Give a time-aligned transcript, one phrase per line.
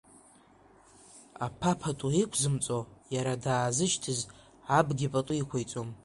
[1.45, 2.79] Аԥа пату иқәзымҵо
[3.13, 4.19] Иара даазышьҭыз
[4.77, 5.89] Абгьы пату иқәиҵом.